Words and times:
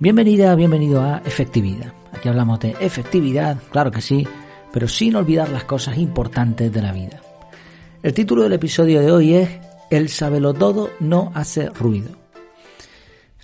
Bienvenida, 0.00 0.54
bienvenido 0.54 1.02
a 1.02 1.22
Efectividad. 1.24 1.92
Aquí 2.12 2.28
hablamos 2.28 2.60
de 2.60 2.76
efectividad, 2.78 3.58
claro 3.72 3.90
que 3.90 4.00
sí, 4.00 4.24
pero 4.72 4.86
sin 4.86 5.16
olvidar 5.16 5.48
las 5.48 5.64
cosas 5.64 5.98
importantes 5.98 6.72
de 6.72 6.80
la 6.80 6.92
vida. 6.92 7.20
El 8.04 8.14
título 8.14 8.44
del 8.44 8.52
episodio 8.52 9.00
de 9.00 9.10
hoy 9.10 9.34
es 9.34 9.50
El 9.90 10.08
todo 10.56 10.90
no 11.00 11.32
hace 11.34 11.68
ruido. 11.70 12.10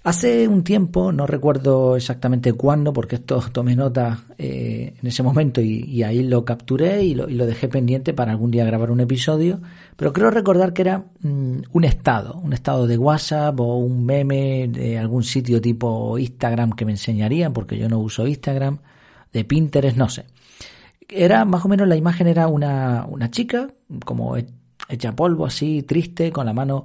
Hace 0.07 0.49
un 0.49 0.65
tiempo, 0.65 1.13
no 1.13 1.27
recuerdo 1.27 1.97
exactamente 1.97 2.53
cuándo, 2.53 2.93
porque 2.93 3.15
esto 3.15 3.43
tomé 3.53 3.75
nota 3.75 4.25
eh, 4.37 4.93
en 5.01 5.07
ese 5.07 5.23
momento 5.23 5.63
y, 5.63 6.03
ahí 6.03 6.23
lo 6.23 6.45
capturé 6.45 7.03
y 7.03 7.15
lo, 7.15 7.27
dejé 7.27 7.69
pendiente 7.69 8.13
para 8.13 8.33
algún 8.33 8.51
día 8.51 8.67
grabar 8.67 8.91
un 8.91 9.01
episodio, 9.01 9.63
pero 9.97 10.13
creo 10.13 10.31
recordar 10.31 10.75
que 10.75 10.83
era 10.83 11.07
mm, 11.21 11.57
un 11.73 11.85
estado, 11.85 12.35
un 12.35 12.53
estado 12.53 12.87
de 12.87 12.99
WhatsApp 12.99 13.59
o 13.59 13.79
un 13.79 14.05
meme 14.05 14.69
de 14.69 14.99
algún 14.99 15.23
sitio 15.23 15.59
tipo 15.59 16.19
Instagram 16.19 16.73
que 16.73 16.85
me 16.85 16.93
enseñarían, 16.93 17.55
porque 17.55 17.79
yo 17.79 17.89
no 17.89 17.99
uso 17.99 18.27
Instagram, 18.27 18.81
de 19.33 19.45
Pinterest, 19.47 19.97
no 19.97 20.11
sé. 20.11 20.27
Era 21.09 21.47
más 21.47 21.65
o 21.65 21.69
menos 21.69 21.89
la 21.89 21.97
imagen 21.97 22.27
era 22.27 22.47
una, 22.47 23.07
una 23.09 23.31
chica, 23.31 23.69
como 24.05 24.37
hecha 24.37 25.17
polvo 25.17 25.47
así, 25.47 25.83
triste, 25.83 26.31
con 26.31 26.45
la 26.45 26.53
mano 26.53 26.85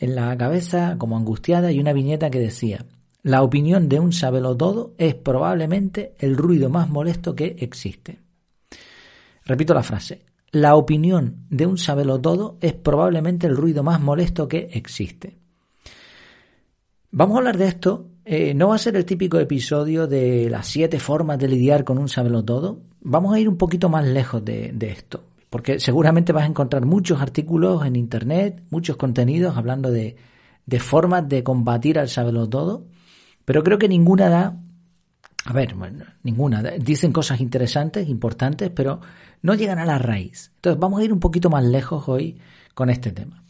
en 0.00 0.16
la 0.16 0.36
cabeza 0.36 0.96
como 0.98 1.16
angustiada 1.16 1.70
y 1.70 1.78
una 1.78 1.92
viñeta 1.92 2.30
que 2.30 2.40
decía, 2.40 2.86
la 3.22 3.42
opinión 3.42 3.88
de 3.88 4.00
un 4.00 4.12
todo 4.56 4.94
es 4.96 5.14
probablemente 5.14 6.14
el 6.18 6.36
ruido 6.36 6.70
más 6.70 6.88
molesto 6.88 7.36
que 7.36 7.56
existe. 7.60 8.18
Repito 9.44 9.74
la 9.74 9.82
frase, 9.82 10.24
la 10.52 10.74
opinión 10.74 11.44
de 11.50 11.66
un 11.66 11.76
todo 12.22 12.56
es 12.62 12.72
probablemente 12.72 13.46
el 13.46 13.56
ruido 13.56 13.82
más 13.82 14.00
molesto 14.00 14.48
que 14.48 14.70
existe. 14.72 15.36
Vamos 17.10 17.36
a 17.36 17.38
hablar 17.38 17.58
de 17.58 17.66
esto. 17.66 18.06
Eh, 18.24 18.54
no 18.54 18.68
va 18.68 18.76
a 18.76 18.78
ser 18.78 18.96
el 18.96 19.04
típico 19.04 19.38
episodio 19.38 20.06
de 20.06 20.48
las 20.48 20.66
siete 20.66 20.98
formas 20.98 21.38
de 21.38 21.48
lidiar 21.48 21.84
con 21.84 21.98
un 21.98 22.08
todo. 22.44 22.80
Vamos 23.00 23.34
a 23.34 23.40
ir 23.40 23.48
un 23.48 23.56
poquito 23.56 23.88
más 23.88 24.06
lejos 24.06 24.44
de 24.44 24.72
esto 24.80 25.24
porque 25.50 25.80
seguramente 25.80 26.32
vas 26.32 26.44
a 26.44 26.46
encontrar 26.46 26.86
muchos 26.86 27.20
artículos 27.20 27.84
en 27.84 27.96
Internet, 27.96 28.62
muchos 28.70 28.96
contenidos 28.96 29.56
hablando 29.56 29.90
de, 29.90 30.16
formas 30.78 31.28
de 31.28 31.42
combatir 31.42 31.98
al 31.98 32.08
saberlo 32.08 32.48
todo, 32.48 32.86
pero 33.44 33.64
creo 33.64 33.76
que 33.76 33.88
ninguna 33.88 34.28
da, 34.28 34.60
a 35.44 35.52
ver, 35.52 35.74
bueno, 35.74 36.04
ninguna, 36.22 36.62
dicen 36.62 37.12
cosas 37.12 37.40
interesantes, 37.40 38.08
importantes, 38.08 38.70
pero 38.70 39.00
no 39.42 39.54
llegan 39.54 39.80
a 39.80 39.84
la 39.84 39.98
raíz. 39.98 40.52
Entonces 40.54 40.78
vamos 40.78 41.00
a 41.00 41.04
ir 41.04 41.12
un 41.12 41.20
poquito 41.20 41.50
más 41.50 41.64
lejos 41.64 42.08
hoy 42.08 42.38
con 42.74 42.88
este 42.88 43.10
tema. 43.10 43.42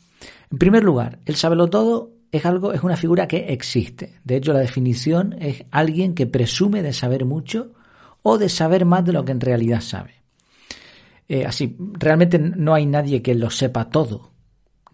En 0.51 0.59
primer 0.59 0.83
lugar, 0.83 1.19
el 1.27 1.37
saberlo 1.37 1.69
todo 1.69 2.13
es 2.33 2.47
algo, 2.47 2.73
es 2.73 2.83
una 2.83 2.97
figura 2.97 3.29
que 3.29 3.53
existe. 3.53 4.15
De 4.25 4.37
hecho, 4.37 4.55
la 4.55 4.61
definición 4.61 5.37
es 5.39 5.65
alguien 5.71 6.15
que 6.15 6.27
presume 6.27 6.83
de 6.83 6.95
saber 6.95 7.27
mucho 7.27 7.73
o 8.23 8.39
de 8.39 8.49
saber 8.49 8.87
más 8.87 9.05
de 9.05 9.13
lo 9.13 9.25
que 9.27 9.33
en 9.33 9.41
realidad 9.41 9.83
sabe. 9.83 10.20
Eh, 11.33 11.47
así, 11.47 11.77
realmente 11.79 12.41
no 12.41 12.75
hay 12.75 12.87
nadie 12.87 13.23
que 13.23 13.37
lo 13.37 13.51
sepa 13.51 13.89
todo. 13.89 14.33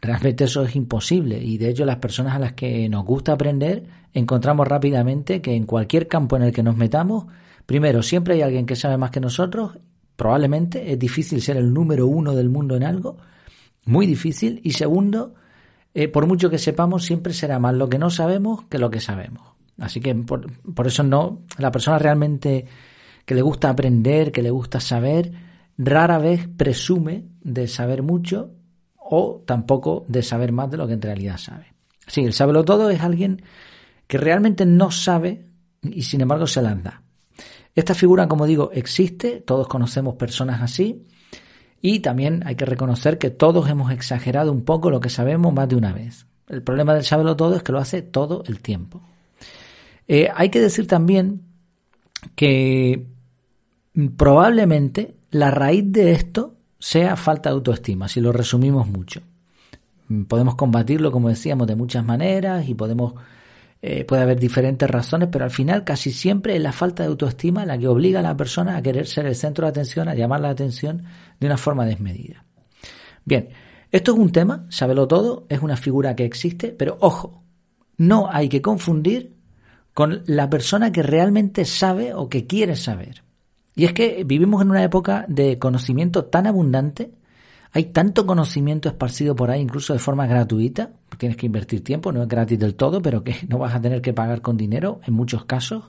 Realmente 0.02 0.44
eso 0.44 0.62
es 0.64 0.76
imposible 0.76 1.42
y 1.42 1.56
de 1.56 1.70
hecho 1.70 1.86
las 1.86 1.96
personas 1.96 2.34
a 2.34 2.38
las 2.38 2.52
que 2.52 2.90
nos 2.90 3.06
gusta 3.06 3.32
aprender 3.32 3.84
encontramos 4.12 4.68
rápidamente 4.68 5.40
que 5.40 5.54
en 5.54 5.64
cualquier 5.64 6.08
campo 6.08 6.36
en 6.36 6.42
el 6.42 6.52
que 6.52 6.62
nos 6.62 6.76
metamos, 6.76 7.24
primero, 7.64 8.02
siempre 8.02 8.34
hay 8.34 8.42
alguien 8.42 8.66
que 8.66 8.76
sabe 8.76 8.98
más 8.98 9.10
que 9.12 9.20
nosotros, 9.20 9.78
probablemente 10.14 10.92
es 10.92 10.98
difícil 10.98 11.40
ser 11.40 11.56
el 11.56 11.72
número 11.72 12.06
uno 12.06 12.34
del 12.34 12.50
mundo 12.50 12.76
en 12.76 12.84
algo, 12.84 13.16
muy 13.86 14.06
difícil, 14.06 14.60
y 14.62 14.72
segundo, 14.72 15.32
eh, 15.94 16.08
por 16.08 16.26
mucho 16.26 16.50
que 16.50 16.58
sepamos, 16.58 17.06
siempre 17.06 17.32
será 17.32 17.58
más 17.58 17.74
lo 17.74 17.88
que 17.88 17.98
no 17.98 18.10
sabemos 18.10 18.66
que 18.66 18.78
lo 18.78 18.90
que 18.90 19.00
sabemos. 19.00 19.54
Así 19.78 20.00
que 20.00 20.14
por, 20.14 20.52
por 20.74 20.86
eso 20.86 21.02
no, 21.02 21.40
la 21.56 21.70
persona 21.70 21.98
realmente 21.98 22.66
que 23.24 23.34
le 23.34 23.40
gusta 23.40 23.70
aprender, 23.70 24.32
que 24.32 24.42
le 24.42 24.50
gusta 24.50 24.80
saber, 24.80 25.45
rara 25.78 26.18
vez 26.18 26.48
presume 26.56 27.26
de 27.42 27.68
saber 27.68 28.02
mucho 28.02 28.52
o 28.96 29.42
tampoco 29.46 30.04
de 30.08 30.22
saber 30.22 30.52
más 30.52 30.70
de 30.70 30.76
lo 30.76 30.86
que 30.86 30.94
en 30.94 31.02
realidad 31.02 31.38
sabe. 31.38 31.74
Sí, 32.06 32.22
el 32.22 32.32
sábelo 32.32 32.64
todo 32.64 32.90
es 32.90 33.00
alguien 33.00 33.42
que 34.06 34.18
realmente 34.18 34.66
no 34.66 34.90
sabe 34.90 35.46
y 35.82 36.02
sin 36.02 36.20
embargo 36.20 36.46
se 36.46 36.62
las 36.62 36.82
da. 36.82 37.02
Esta 37.74 37.94
figura, 37.94 38.26
como 38.26 38.46
digo, 38.46 38.70
existe, 38.72 39.42
todos 39.42 39.68
conocemos 39.68 40.14
personas 40.14 40.62
así 40.62 41.04
y 41.80 42.00
también 42.00 42.42
hay 42.46 42.54
que 42.54 42.64
reconocer 42.64 43.18
que 43.18 43.30
todos 43.30 43.68
hemos 43.68 43.92
exagerado 43.92 44.50
un 44.50 44.64
poco 44.64 44.90
lo 44.90 45.00
que 45.00 45.10
sabemos 45.10 45.52
más 45.52 45.68
de 45.68 45.76
una 45.76 45.92
vez. 45.92 46.26
El 46.48 46.62
problema 46.62 46.94
del 46.94 47.04
sábelo 47.04 47.36
todo 47.36 47.56
es 47.56 47.62
que 47.62 47.72
lo 47.72 47.78
hace 47.78 48.02
todo 48.02 48.42
el 48.46 48.60
tiempo. 48.60 49.02
Eh, 50.08 50.28
hay 50.34 50.48
que 50.48 50.60
decir 50.60 50.86
también 50.86 51.42
que 52.34 53.06
probablemente 54.16 55.15
la 55.36 55.50
raíz 55.50 55.84
de 55.86 56.12
esto 56.12 56.54
sea 56.78 57.16
falta 57.16 57.50
de 57.50 57.54
autoestima, 57.54 58.08
si 58.08 58.20
lo 58.20 58.32
resumimos 58.32 58.88
mucho. 58.88 59.20
Podemos 60.28 60.54
combatirlo, 60.54 61.12
como 61.12 61.28
decíamos, 61.28 61.66
de 61.66 61.76
muchas 61.76 62.04
maneras 62.04 62.68
y 62.68 62.74
podemos 62.74 63.14
eh, 63.82 64.04
puede 64.04 64.22
haber 64.22 64.40
diferentes 64.40 64.88
razones, 64.88 65.28
pero 65.30 65.44
al 65.44 65.50
final 65.50 65.84
casi 65.84 66.10
siempre 66.10 66.56
es 66.56 66.62
la 66.62 66.72
falta 66.72 67.02
de 67.02 67.10
autoestima 67.10 67.66
la 67.66 67.76
que 67.76 67.86
obliga 67.86 68.20
a 68.20 68.22
la 68.22 68.36
persona 68.36 68.76
a 68.76 68.82
querer 68.82 69.06
ser 69.06 69.26
el 69.26 69.34
centro 69.34 69.66
de 69.66 69.70
atención, 69.70 70.08
a 70.08 70.14
llamar 70.14 70.40
la 70.40 70.48
atención 70.48 71.04
de 71.38 71.46
una 71.46 71.58
forma 71.58 71.84
desmedida. 71.84 72.44
Bien, 73.24 73.50
esto 73.92 74.12
es 74.12 74.18
un 74.18 74.32
tema, 74.32 74.64
sábelo 74.70 75.06
todo, 75.06 75.46
es 75.50 75.60
una 75.60 75.76
figura 75.76 76.16
que 76.16 76.24
existe, 76.24 76.68
pero 76.68 76.96
ojo, 77.00 77.42
no 77.98 78.28
hay 78.30 78.48
que 78.48 78.62
confundir 78.62 79.36
con 79.92 80.22
la 80.26 80.48
persona 80.48 80.92
que 80.92 81.02
realmente 81.02 81.66
sabe 81.66 82.14
o 82.14 82.28
que 82.30 82.46
quiere 82.46 82.76
saber. 82.76 83.25
Y 83.76 83.84
es 83.84 83.92
que 83.92 84.24
vivimos 84.24 84.62
en 84.62 84.70
una 84.70 84.82
época 84.82 85.26
de 85.28 85.58
conocimiento 85.58 86.24
tan 86.24 86.46
abundante, 86.46 87.12
hay 87.72 87.84
tanto 87.84 88.26
conocimiento 88.26 88.88
esparcido 88.88 89.36
por 89.36 89.50
ahí, 89.50 89.60
incluso 89.60 89.92
de 89.92 89.98
forma 89.98 90.26
gratuita, 90.26 90.92
tienes 91.18 91.36
que 91.36 91.44
invertir 91.44 91.84
tiempo, 91.84 92.10
no 92.10 92.22
es 92.22 92.28
gratis 92.28 92.58
del 92.58 92.74
todo, 92.74 93.02
pero 93.02 93.22
que 93.22 93.36
no 93.48 93.58
vas 93.58 93.74
a 93.74 93.80
tener 93.80 94.00
que 94.00 94.14
pagar 94.14 94.40
con 94.40 94.56
dinero 94.56 95.00
en 95.06 95.12
muchos 95.12 95.44
casos, 95.44 95.84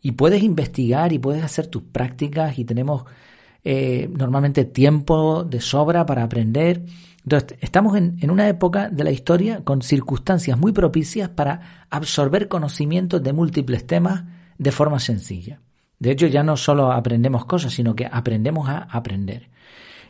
y 0.00 0.12
puedes 0.12 0.42
investigar 0.42 1.12
y 1.12 1.20
puedes 1.20 1.44
hacer 1.44 1.68
tus 1.68 1.84
prácticas 1.84 2.58
y 2.58 2.64
tenemos 2.64 3.04
eh, 3.62 4.10
normalmente 4.12 4.64
tiempo 4.64 5.44
de 5.44 5.60
sobra 5.60 6.04
para 6.04 6.24
aprender. 6.24 6.82
Entonces, 7.22 7.56
estamos 7.60 7.96
en, 7.96 8.18
en, 8.20 8.32
una 8.32 8.48
época 8.48 8.90
de 8.90 9.04
la 9.04 9.12
historia 9.12 9.62
con 9.62 9.82
circunstancias 9.82 10.58
muy 10.58 10.72
propicias 10.72 11.28
para 11.28 11.86
absorber 11.88 12.48
conocimientos 12.48 13.22
de 13.22 13.32
múltiples 13.32 13.86
temas 13.86 14.24
de 14.58 14.72
forma 14.72 14.98
sencilla. 14.98 15.60
De 16.02 16.10
hecho, 16.10 16.26
ya 16.26 16.42
no 16.42 16.56
solo 16.56 16.90
aprendemos 16.90 17.44
cosas, 17.44 17.72
sino 17.72 17.94
que 17.94 18.08
aprendemos 18.10 18.68
a 18.68 18.78
aprender. 18.78 19.48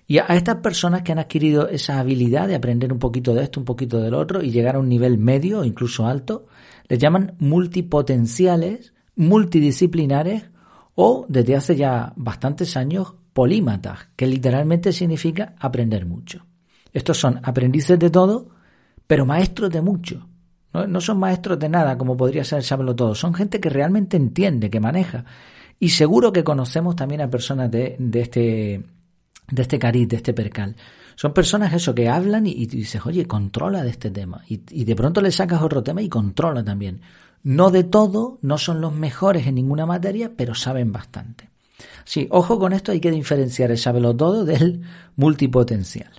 Y 0.07 0.17
a 0.17 0.25
estas 0.29 0.57
personas 0.57 1.03
que 1.03 1.13
han 1.13 1.19
adquirido 1.19 1.69
esa 1.69 2.01
habilidad 2.01 2.49
de 2.49 2.55
aprender 2.55 2.95
un 2.95 2.99
poquito 2.99 3.35
de 3.35 3.43
esto, 3.43 3.61
un 3.61 3.67
poquito 3.67 4.01
del 4.01 4.15
otro 4.15 4.43
y 4.43 4.51
llegar 4.51 4.77
a 4.77 4.79
un 4.79 4.89
nivel 4.89 5.19
medio 5.19 5.61
o 5.61 5.65
incluso 5.65 6.07
alto, 6.07 6.47
les 6.89 6.99
llaman 6.99 7.35
multipotenciales, 7.41 8.95
multidisciplinares 9.17 10.45
o, 10.95 11.27
desde 11.29 11.57
hace 11.57 11.77
ya 11.77 12.15
bastantes 12.17 12.75
años, 12.79 13.13
polímatas, 13.35 14.09
que 14.17 14.27
literalmente 14.27 14.95
significa 14.95 15.57
aprender 15.59 16.07
mucho. 16.07 16.47
Estos 16.95 17.19
son 17.19 17.39
aprendices 17.43 17.99
de 17.99 18.09
todo, 18.09 18.49
pero 19.07 19.27
maestros 19.27 19.69
de 19.69 19.83
mucho. 19.83 20.27
No, 20.73 21.03
son 21.03 21.19
maestros 21.19 21.59
de 21.59 21.69
nada, 21.69 21.99
como 21.99 22.17
podría 22.17 22.45
ser 22.45 22.63
saberlo 22.63 22.97
todo. 22.97 23.15
Son 23.15 23.35
gente 23.35 23.61
que 23.61 23.69
realmente 23.69 24.17
entiende, 24.17 24.71
que 24.71 24.81
maneja 24.81 25.27
y 25.83 25.89
seguro 25.89 26.33
que 26.33 26.45
conocemos 26.45 26.95
también 26.95 27.23
a 27.23 27.29
personas 27.29 27.69
de, 27.69 27.97
este 28.13 28.85
de 29.51 29.63
este 29.63 29.81
cariz, 29.81 30.09
de 30.09 30.15
este 30.15 30.33
percal. 30.33 30.77
Son 31.17 31.35
personas 31.35 31.73
eso 31.73 31.93
que 31.93 32.09
hablan 32.09 32.47
y, 32.47 32.67
dices, 32.67 33.05
oye, 33.05 33.27
controla 33.27 33.83
de 33.83 33.91
este 33.91 34.13
tema. 34.13 34.45
Y, 34.47 34.85
de 34.85 34.95
pronto 34.95 35.21
le 35.21 35.33
sacas 35.33 35.61
otro 35.61 35.83
tema 35.83 36.01
y 36.01 36.09
controla 36.09 36.63
también. 36.63 37.01
No 37.43 37.73
de 37.73 37.83
todo, 37.83 38.39
no 38.43 38.59
son 38.59 38.81
los 38.81 38.95
mejores 38.95 39.49
en 39.49 39.57
ninguna 39.57 39.85
materia, 39.85 40.31
pero 40.37 40.55
saben 40.55 40.93
bastante. 40.93 41.51
Sí, 42.05 42.29
ojo 42.31 42.61
con 42.61 42.73
esto, 42.73 42.93
hay 42.93 43.01
que 43.01 43.11
diferenciar 43.11 43.73
el 43.73 43.79
sabelo 43.79 44.15
todo 44.15 44.45
del 44.45 44.83
multipotencial. 45.17 46.13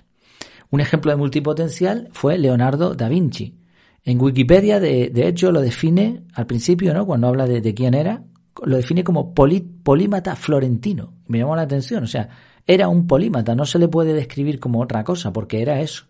Un 0.68 0.82
ejemplo 0.82 1.10
de 1.10 1.16
multipotencial 1.16 2.10
fue 2.12 2.36
Leonardo 2.36 2.94
da 2.94 3.08
Vinci. 3.08 3.56
En 4.04 4.20
Wikipedia, 4.20 4.78
de, 4.78 5.08
de 5.08 5.26
hecho, 5.26 5.52
lo 5.52 5.62
define 5.62 6.24
al 6.34 6.44
principio, 6.44 6.92
¿no? 6.92 7.06
Cuando 7.06 7.28
habla 7.28 7.46
de, 7.46 7.62
de 7.62 7.72
quién 7.72 7.94
era, 7.94 8.24
lo 8.62 8.76
define 8.76 9.02
como 9.02 9.34
polímata 9.34 10.36
florentino. 10.36 11.14
Me 11.26 11.38
llamó 11.38 11.56
la 11.56 11.62
atención, 11.62 12.04
o 12.04 12.06
sea, 12.06 12.28
era 12.66 12.88
un 12.88 13.06
polímata, 13.06 13.54
no 13.54 13.66
se 13.66 13.78
le 13.78 13.88
puede 13.88 14.12
describir 14.12 14.58
como 14.58 14.80
otra 14.80 15.04
cosa, 15.04 15.32
porque 15.32 15.60
era 15.60 15.80
eso. 15.80 16.04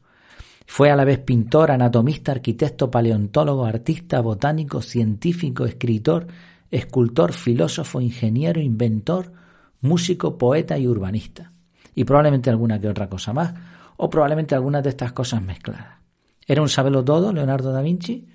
Fue 0.67 0.91
a 0.91 0.97
la 0.97 1.05
vez 1.05 1.19
pintor, 1.19 1.71
anatomista, 1.71 2.33
arquitecto, 2.33 2.91
paleontólogo, 2.91 3.65
artista, 3.65 4.21
botánico, 4.21 4.81
científico, 4.81 5.65
escritor, 5.67 6.27
escultor, 6.71 7.33
filósofo, 7.33 8.01
ingeniero, 8.01 8.61
inventor, 8.61 9.33
músico, 9.81 10.39
poeta 10.39 10.79
y 10.79 10.87
urbanista. 10.87 11.53
Y 11.95 12.05
probablemente 12.05 12.51
alguna 12.51 12.81
que 12.81 12.89
otra 12.89 13.09
cosa 13.09 13.33
más, 13.33 13.55
o 13.97 14.09
probablemente 14.09 14.55
algunas 14.55 14.83
de 14.83 14.91
estas 14.91 15.13
cosas 15.13 15.43
mezcladas. 15.43 15.99
¿Era 16.47 16.63
un 16.63 16.69
sabelo 16.69 17.05
todo, 17.05 17.33
Leonardo 17.33 17.73
da 17.73 17.83
Vinci? 17.83 18.27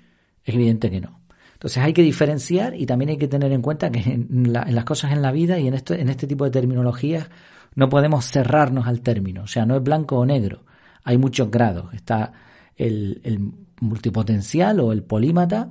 Es 0.44 0.54
evidente 0.54 0.90
que 0.90 1.00
no. 1.00 1.19
Entonces 1.60 1.82
hay 1.82 1.92
que 1.92 2.00
diferenciar 2.00 2.74
y 2.74 2.86
también 2.86 3.10
hay 3.10 3.18
que 3.18 3.28
tener 3.28 3.52
en 3.52 3.60
cuenta 3.60 3.90
que 3.90 4.00
en, 4.00 4.50
las 4.50 4.84
cosas 4.86 5.12
en 5.12 5.20
la 5.20 5.30
vida 5.30 5.58
y 5.58 5.68
en, 5.68 5.74
esto, 5.74 5.92
en 5.92 6.08
este 6.08 6.26
tipo 6.26 6.46
de 6.46 6.50
terminologías 6.50 7.28
no 7.74 7.90
podemos 7.90 8.24
cerrarnos 8.24 8.86
al 8.86 9.02
término. 9.02 9.42
O 9.42 9.46
sea, 9.46 9.66
no 9.66 9.76
es 9.76 9.82
blanco 9.82 10.16
o 10.16 10.24
negro. 10.24 10.64
Hay 11.04 11.18
muchos 11.18 11.50
grados. 11.50 11.92
Está 11.92 12.32
el, 12.76 13.20
el 13.24 13.52
multipotencial 13.78 14.80
o 14.80 14.90
el 14.90 15.02
polímata 15.02 15.70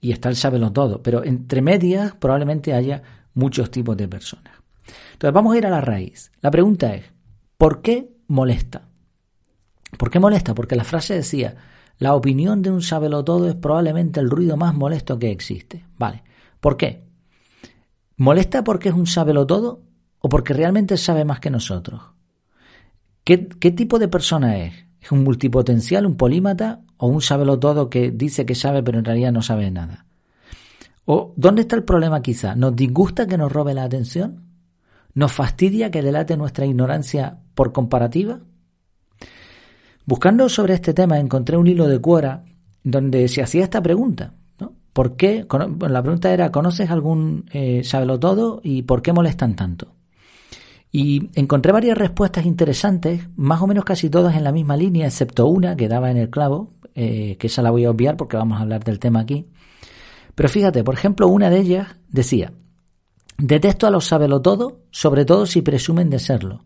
y 0.00 0.10
está 0.10 0.28
el 0.28 0.34
sábelo 0.34 0.72
todo. 0.72 1.04
Pero 1.04 1.22
entre 1.22 1.62
medias 1.62 2.16
probablemente 2.16 2.74
haya 2.74 3.04
muchos 3.34 3.70
tipos 3.70 3.96
de 3.96 4.08
personas. 4.08 4.54
Entonces 5.12 5.32
vamos 5.32 5.54
a 5.54 5.58
ir 5.58 5.66
a 5.66 5.70
la 5.70 5.80
raíz. 5.80 6.32
La 6.40 6.50
pregunta 6.50 6.96
es, 6.96 7.04
¿por 7.56 7.80
qué 7.80 8.10
molesta? 8.26 8.88
¿Por 9.96 10.10
qué 10.10 10.18
molesta? 10.18 10.52
Porque 10.52 10.74
la 10.74 10.82
frase 10.82 11.14
decía, 11.14 11.54
la 11.98 12.14
opinión 12.14 12.62
de 12.62 12.70
un 12.70 12.80
todo 13.24 13.48
es 13.48 13.56
probablemente 13.56 14.20
el 14.20 14.30
ruido 14.30 14.56
más 14.56 14.74
molesto 14.74 15.18
que 15.18 15.30
existe. 15.30 15.84
Vale. 15.98 16.22
¿Por 16.60 16.76
qué? 16.76 17.04
¿Molesta 18.16 18.64
porque 18.64 18.88
es 18.88 18.94
un 18.94 19.06
todo 19.46 19.82
o 20.20 20.28
porque 20.28 20.54
realmente 20.54 20.96
sabe 20.96 21.24
más 21.24 21.40
que 21.40 21.50
nosotros? 21.50 22.00
¿Qué, 23.24 23.48
qué 23.48 23.70
tipo 23.70 23.98
de 23.98 24.08
persona 24.08 24.58
es? 24.58 24.74
¿Es 25.00 25.12
un 25.12 25.22
multipotencial, 25.22 26.06
un 26.06 26.16
polímata 26.16 26.82
o 26.96 27.06
un 27.06 27.20
todo 27.60 27.90
que 27.90 28.10
dice 28.10 28.46
que 28.46 28.54
sabe 28.54 28.82
pero 28.82 28.98
en 28.98 29.04
realidad 29.04 29.32
no 29.32 29.42
sabe 29.42 29.70
nada? 29.70 30.06
¿O 31.04 31.32
dónde 31.36 31.62
está 31.62 31.76
el 31.76 31.84
problema 31.84 32.22
quizá? 32.22 32.54
¿Nos 32.54 32.76
disgusta 32.76 33.26
que 33.26 33.38
nos 33.38 33.50
robe 33.50 33.74
la 33.74 33.84
atención? 33.84 34.44
¿Nos 35.14 35.32
fastidia 35.32 35.90
que 35.90 36.02
delate 36.02 36.36
nuestra 36.36 36.66
ignorancia 36.66 37.38
por 37.54 37.72
comparativa? 37.72 38.40
Buscando 40.08 40.48
sobre 40.48 40.72
este 40.72 40.94
tema 40.94 41.18
encontré 41.18 41.58
un 41.58 41.66
hilo 41.66 41.86
de 41.86 42.00
Quora 42.00 42.42
donde 42.82 43.28
se 43.28 43.42
hacía 43.42 43.64
esta 43.64 43.82
pregunta. 43.82 44.32
¿no? 44.58 44.72
¿Por 44.94 45.16
qué? 45.16 45.46
la 45.80 46.02
pregunta 46.02 46.32
era, 46.32 46.50
¿conoces 46.50 46.88
algún 46.90 47.44
eh, 47.52 47.82
todo 48.18 48.62
y 48.64 48.84
por 48.84 49.02
qué 49.02 49.12
molestan 49.12 49.54
tanto? 49.54 49.96
Y 50.90 51.28
encontré 51.38 51.72
varias 51.72 51.98
respuestas 51.98 52.46
interesantes, 52.46 53.28
más 53.36 53.60
o 53.60 53.66
menos 53.66 53.84
casi 53.84 54.08
todas 54.08 54.34
en 54.34 54.44
la 54.44 54.50
misma 54.50 54.78
línea, 54.78 55.04
excepto 55.04 55.46
una 55.46 55.76
que 55.76 55.88
daba 55.88 56.10
en 56.10 56.16
el 56.16 56.30
clavo, 56.30 56.72
eh, 56.94 57.36
que 57.38 57.48
esa 57.48 57.60
la 57.60 57.70
voy 57.70 57.84
a 57.84 57.90
obviar 57.90 58.16
porque 58.16 58.38
vamos 58.38 58.58
a 58.58 58.62
hablar 58.62 58.82
del 58.84 58.98
tema 58.98 59.20
aquí. 59.20 59.46
Pero 60.34 60.48
fíjate, 60.48 60.84
por 60.84 60.94
ejemplo, 60.94 61.28
una 61.28 61.50
de 61.50 61.58
ellas 61.58 61.96
decía, 62.08 62.54
detesto 63.36 63.86
a 63.86 63.90
los 63.90 64.08
todo, 64.42 64.86
sobre 64.90 65.26
todo 65.26 65.44
si 65.44 65.60
presumen 65.60 66.08
de 66.08 66.18
serlo. 66.18 66.64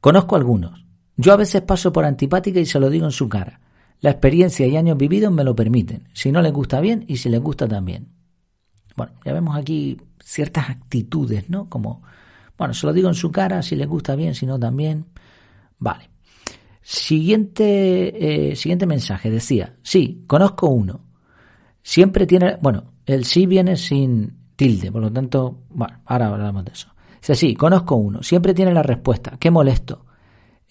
Conozco 0.00 0.36
algunos. 0.36 0.86
Yo 1.22 1.32
a 1.32 1.36
veces 1.36 1.62
paso 1.62 1.92
por 1.92 2.04
antipática 2.04 2.58
y 2.58 2.66
se 2.66 2.80
lo 2.80 2.90
digo 2.90 3.04
en 3.04 3.12
su 3.12 3.28
cara. 3.28 3.60
La 4.00 4.10
experiencia 4.10 4.66
y 4.66 4.76
años 4.76 4.98
vividos 4.98 5.32
me 5.32 5.44
lo 5.44 5.54
permiten. 5.54 6.08
Si 6.12 6.32
no 6.32 6.42
les 6.42 6.52
gusta 6.52 6.80
bien 6.80 7.04
y 7.06 7.16
si 7.18 7.28
les 7.28 7.40
gusta 7.40 7.68
también. 7.68 8.08
Bueno, 8.96 9.12
ya 9.24 9.32
vemos 9.32 9.56
aquí 9.56 9.96
ciertas 10.20 10.68
actitudes, 10.68 11.48
¿no? 11.48 11.68
Como, 11.68 12.02
bueno, 12.58 12.74
se 12.74 12.86
lo 12.86 12.92
digo 12.92 13.08
en 13.08 13.14
su 13.14 13.30
cara, 13.30 13.62
si 13.62 13.76
les 13.76 13.86
gusta 13.86 14.16
bien, 14.16 14.34
si 14.34 14.46
no 14.46 14.58
también. 14.58 15.06
Vale. 15.78 16.10
Siguiente, 16.82 18.50
eh, 18.50 18.56
siguiente 18.56 18.86
mensaje 18.86 19.30
decía, 19.30 19.76
sí, 19.80 20.24
conozco 20.26 20.66
uno. 20.70 21.04
Siempre 21.84 22.26
tiene, 22.26 22.58
bueno, 22.60 22.94
el 23.06 23.24
sí 23.24 23.46
viene 23.46 23.76
sin 23.76 24.38
tilde, 24.56 24.90
por 24.90 25.02
lo 25.02 25.12
tanto, 25.12 25.60
bueno, 25.70 26.00
ahora 26.04 26.26
hablamos 26.26 26.64
de 26.64 26.72
eso. 26.72 26.88
Dice, 27.20 27.36
sí, 27.36 27.54
conozco 27.54 27.94
uno, 27.94 28.24
siempre 28.24 28.54
tiene 28.54 28.74
la 28.74 28.82
respuesta, 28.82 29.36
qué 29.38 29.52
molesto. 29.52 30.06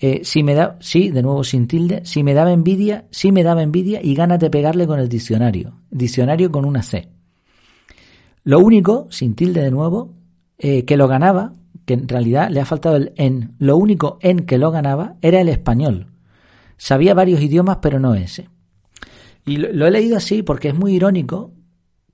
Eh, 0.03 0.21
si 0.23 0.41
me 0.41 0.55
da, 0.55 0.77
sí, 0.79 1.11
de 1.11 1.21
nuevo 1.21 1.43
sin 1.43 1.67
tilde, 1.67 2.01
si 2.05 2.23
me 2.23 2.33
daba 2.33 2.51
envidia, 2.51 3.05
sí 3.11 3.31
me 3.31 3.43
daba 3.43 3.61
envidia 3.61 4.01
y 4.01 4.15
ganas 4.15 4.39
de 4.39 4.49
pegarle 4.49 4.87
con 4.87 4.99
el 4.99 5.07
diccionario, 5.07 5.75
diccionario 5.91 6.51
con 6.51 6.65
una 6.65 6.81
C. 6.81 7.07
Lo 8.43 8.59
único, 8.59 9.05
sin 9.11 9.35
tilde 9.35 9.61
de 9.61 9.69
nuevo, 9.69 10.15
eh, 10.57 10.85
que 10.85 10.97
lo 10.97 11.07
ganaba, 11.07 11.53
que 11.85 11.93
en 11.93 12.07
realidad 12.07 12.49
le 12.49 12.61
ha 12.61 12.65
faltado 12.65 12.95
el 12.95 13.13
en, 13.15 13.53
lo 13.59 13.77
único 13.77 14.17
en 14.21 14.47
que 14.47 14.57
lo 14.57 14.71
ganaba 14.71 15.17
era 15.21 15.39
el 15.39 15.49
español. 15.49 16.07
Sabía 16.77 17.13
varios 17.13 17.39
idiomas, 17.39 17.77
pero 17.79 17.99
no 17.99 18.15
ese. 18.15 18.49
Y 19.45 19.57
lo 19.57 19.85
he 19.85 19.91
leído 19.91 20.17
así 20.17 20.41
porque 20.41 20.69
es 20.69 20.75
muy 20.75 20.95
irónico 20.95 21.53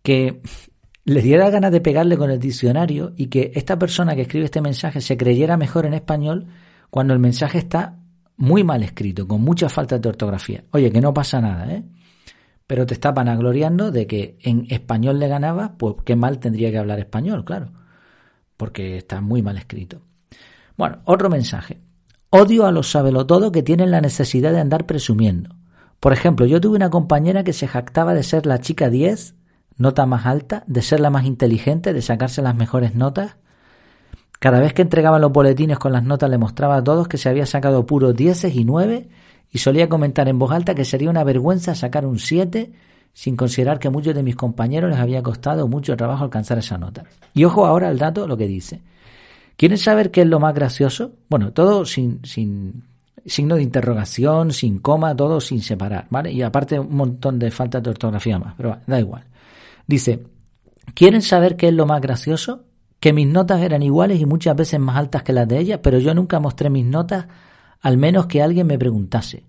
que 0.04 0.42
le 1.06 1.22
diera 1.22 1.50
ganas 1.50 1.72
de 1.72 1.80
pegarle 1.80 2.18
con 2.18 2.31
el 2.31 2.40
diccionario 2.40 3.13
y 3.16 3.28
que 3.28 3.54
esta 3.56 3.80
persona 3.80 4.13
que 4.13 4.24
escribe 4.24 4.44
este 4.44 4.60
mensaje 4.60 5.00
se 5.00 5.16
creyera 5.16 5.56
mejor 5.56 5.86
en 5.86 5.94
español 5.94 6.48
cuando 6.89 7.13
el 7.13 7.19
mensaje 7.19 7.57
está 7.57 8.00
muy 8.38 8.63
mal 8.63 8.84
escrito, 8.84 9.28
con 9.28 9.42
mucha 9.42 9.69
falta 9.69 9.98
de 9.98 10.10
ortografía. 10.10 10.63
Oye, 10.72 10.92
que 10.92 11.01
no 11.01 11.13
pasa 11.13 11.42
nada, 11.42 11.72
¿eh? 11.72 11.84
Pero 12.68 12.86
te 12.86 12.94
está 12.94 13.13
panagloriando 13.13 13.92
de 13.92 14.07
que 14.07 14.38
en 14.42 14.68
español 14.69 15.19
le 15.19 15.28
ganaba, 15.28 15.78
pues 15.78 15.95
qué 16.06 16.16
mal 16.16 16.39
tendría 16.39 16.69
que 16.69 16.78
hablar 16.78 17.00
español, 17.00 17.45
claro, 17.45 17.72
porque 18.57 18.98
está 18.98 19.22
muy 19.22 19.42
mal 19.42 19.57
escrito. 19.57 20.01
Bueno, 20.75 21.00
otro 21.06 21.30
mensaje. 21.30 21.81
Odio 22.30 22.66
a 22.66 22.72
los 22.72 22.92
sabelotodos 22.92 23.51
que 23.51 23.63
tienen 23.63 23.90
la 23.90 24.01
necesidad 24.01 24.51
de 24.51 24.60
andar 24.60 24.86
presumiendo. 24.86 25.56
Por 26.00 26.13
ejemplo, 26.13 26.45
yo 26.45 26.62
tuve 26.62 26.75
una 26.75 26.90
compañera 26.90 27.44
que 27.44 27.54
se 27.54 27.68
jactaba 27.68 28.13
de 28.13 28.24
ser 28.24 28.45
la 28.45 28.60
chica 28.60 28.90
10, 28.90 29.36
nota 29.78 30.06
más 30.06 30.25
alta, 30.25 30.63
de 30.68 30.81
ser 30.81 31.00
la 31.00 31.10
más 31.10 31.25
inteligente, 31.25 31.94
de 31.94 32.01
sacarse 32.01 32.42
las 32.42 32.56
mejores 32.56 32.95
notas. 32.95 33.38
Cada 34.39 34.60
vez 34.60 34.74
que 34.74 34.84
entregaba 34.84 35.19
los 35.19 35.31
boletines 35.31 35.80
con 35.80 35.92
las 35.92 36.04
notas 36.04 36.30
le 36.30 36.38
mostraba 36.38 36.78
a 36.78 36.84
todos 36.84 37.07
que 37.07 37.18
se 37.18 37.30
había 37.30 37.45
sacado 37.45 37.86
puros 37.86 38.16
dieces 38.16 38.56
y 38.56 38.66
nueve 38.66 39.10
y 39.51 39.57
solía 39.57 39.89
comentar 39.89 40.28
en 40.28 40.38
voz 40.38 40.51
alta 40.51 40.75
que 40.75 40.86
sería 40.86 41.10
una 41.10 41.24
vergüenza 41.24 41.74
sacar 41.74 42.06
un 42.06 42.19
siete 42.19 42.72
sin 43.13 43.36
considerar 43.36 43.80
que 43.80 43.88
a 43.88 43.92
muchos 43.92 44.13
de 44.13 44.22
mis 44.22 44.36
compañeros 44.36 44.92
les 44.92 45.00
había 45.00 45.24
costado 45.24 45.68
mucho 45.68 45.98
trabajo 45.98 46.24
alcanzar 46.24 46.60
esa 46.60 46.78
nota. 46.78 47.04
Y 47.34 47.45
ojo 47.45 47.66
ahora 47.66 47.88
al 47.88 47.98
dato, 47.98 48.28
lo 48.28 48.38
que 48.38 48.45
dice. 48.45 48.81
¿Quieren 49.56 49.80
saber 49.80 50.12
qué 50.12 50.22
es 50.22 50.28
lo 50.28 50.40
más 50.40 50.54
gracioso? 50.54 51.13
Bueno, 51.28 51.51
todo 51.51 51.83
sin, 51.83 52.24
sin 52.24 52.83
signo 53.25 53.56
de 53.56 53.63
interrogación, 53.63 54.51
sin 54.51 54.78
coma, 54.78 55.16
todo 55.16 55.42
sin 55.42 55.63
separar, 55.63 56.06
¿vale? 56.12 56.31
Y 56.31 56.44
aparte 56.44 56.80
un 56.80 56.95
montón 56.95 57.40
de 57.40 57.50
faltas 57.50 57.81
de 57.81 57.90
ortografía 57.90 58.38
más, 58.38 58.54
pero 58.56 58.78
da 58.86 59.00
igual. 59.00 59.24
Dice, 59.88 60.24
¿quieren 60.94 61.24
saber 61.24 61.56
qué 61.56 61.69
es 61.69 61.74
lo 61.74 61.88
más 61.88 62.01
gracioso? 62.01 62.66
Que 63.00 63.14
mis 63.14 63.28
notas 63.28 63.62
eran 63.62 63.84
iguales 63.84 64.20
y 64.20 64.26
muchas 64.26 64.56
veces 64.56 64.80
más 64.80 64.98
altas 64.98 65.24
que 65.24 65.34
las 65.34 65.48
de 65.48 65.60
ella, 65.60 65.82
pero 65.82 66.00
yo 66.00 66.14
nunca 66.14 66.40
mostré 66.40 66.70
mis 66.70 66.86
notas, 66.86 67.28
al 67.81 67.98
menos 67.98 68.26
que 68.26 68.42
alguien 68.42 68.68
me 68.68 68.80
preguntase. 68.80 69.44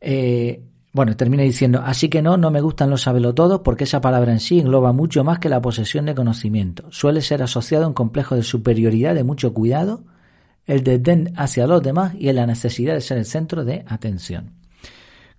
Eh, 0.00 0.62
bueno, 0.92 1.16
termina 1.16 1.42
diciendo, 1.42 1.82
así 1.84 2.08
que 2.08 2.22
no, 2.22 2.36
no 2.36 2.50
me 2.50 2.60
gustan 2.60 2.90
los 2.90 3.02
sabelotodos 3.02 3.60
porque 3.60 3.84
esa 3.84 4.00
palabra 4.00 4.32
en 4.32 4.40
sí 4.40 4.58
engloba 4.58 4.92
mucho 4.92 5.22
más 5.22 5.38
que 5.38 5.48
la 5.48 5.60
posesión 5.60 6.06
de 6.06 6.14
conocimiento. 6.14 6.90
Suele 6.90 7.20
ser 7.20 7.42
asociado 7.42 7.84
a 7.84 7.88
un 7.88 7.94
complejo 7.94 8.34
de 8.34 8.42
superioridad 8.42 9.14
de 9.14 9.24
mucho 9.24 9.54
cuidado, 9.54 10.04
el 10.66 10.82
desdén 10.82 11.32
hacia 11.36 11.66
los 11.66 11.82
demás 11.82 12.14
y 12.18 12.28
en 12.28 12.36
la 12.36 12.46
necesidad 12.46 12.94
de 12.94 13.00
ser 13.00 13.18
el 13.18 13.26
centro 13.26 13.64
de 13.64 13.84
atención. 13.86 14.57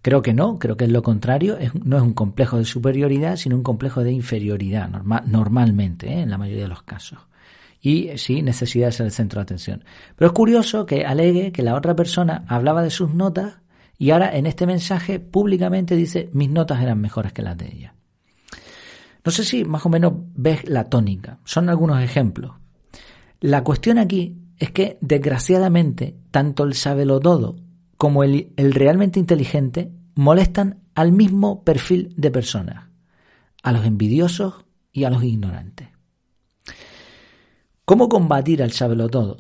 Creo 0.02 0.22
que 0.22 0.34
no, 0.34 0.60
creo 0.60 0.78
que 0.78 0.86
es 0.86 0.92
lo 0.92 1.04
contrario, 1.04 1.58
no 1.84 1.98
es 1.98 2.04
un 2.04 2.14
complejo 2.14 2.58
de 2.58 2.66
superioridad, 2.66 3.36
sino 3.36 3.58
un 3.58 3.64
complejo 3.64 4.04
de 4.04 4.12
inferioridad, 4.14 4.90
normalmente, 4.90 6.08
¿eh? 6.08 6.22
en 6.22 6.30
la 6.30 6.38
mayoría 6.38 6.64
de 6.64 6.70
los 6.70 6.84
casos. 6.84 7.20
Y 7.82 8.18
sí, 8.18 8.42
necesidad 8.42 8.88
de 8.88 8.92
ser 8.94 9.06
el 9.08 9.12
centro 9.12 9.40
de 9.40 9.44
atención. 9.44 9.84
Pero 10.16 10.28
es 10.28 10.34
curioso 10.34 10.86
que 10.86 11.06
alegue 11.06 11.52
que 11.52 11.64
la 11.64 11.76
otra 11.76 11.96
persona 11.96 12.46
hablaba 12.48 12.82
de 12.82 12.90
sus 12.90 13.14
notas 13.14 13.56
y 13.98 14.12
ahora 14.12 14.36
en 14.36 14.46
este 14.46 14.66
mensaje 14.66 15.20
públicamente 15.20 15.96
dice 15.96 16.30
mis 16.34 16.50
notas 16.50 16.82
eran 16.82 17.02
mejores 17.02 17.34
que 17.34 17.42
las 17.42 17.58
de 17.58 17.68
ella. 17.68 17.96
No 19.26 19.32
sé 19.32 19.44
si 19.44 19.66
más 19.66 19.86
o 19.86 19.90
menos 19.90 20.14
ves 20.34 20.68
la 20.68 20.86
tónica, 20.86 21.40
son 21.44 21.70
algunos 21.70 22.02
ejemplos. 22.02 22.56
La 23.42 23.64
cuestión 23.64 23.98
aquí 23.98 24.38
es 24.58 24.72
que, 24.72 24.98
desgraciadamente, 25.02 26.18
tanto 26.32 26.64
el 26.64 26.74
todo 27.22 27.56
como 28.00 28.24
el, 28.24 28.54
el 28.56 28.72
realmente 28.72 29.20
inteligente 29.20 29.92
molestan 30.16 30.80
al 30.96 31.12
mismo 31.12 31.66
perfil 31.66 32.14
de 32.16 32.32
personas, 32.32 32.88
a 33.62 33.74
los 33.74 33.86
envidiosos 33.86 34.66
y 34.94 35.04
a 35.04 35.10
los 35.10 35.22
ignorantes. 35.22 35.90
¿Cómo 37.84 38.08
combatir 38.08 38.64
al 38.64 38.72
todo? 39.12 39.36